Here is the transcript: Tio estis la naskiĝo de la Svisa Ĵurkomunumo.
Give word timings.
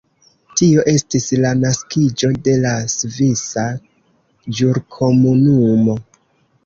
Tio 0.59 0.85
estis 0.93 1.27
la 1.43 1.51
naskiĝo 1.59 2.31
de 2.47 2.55
la 2.63 2.71
Svisa 2.95 3.67
Ĵurkomunumo. 4.61 5.99